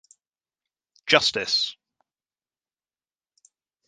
Justice! 1.05 1.77